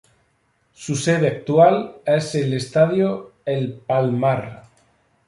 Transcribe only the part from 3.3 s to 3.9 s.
El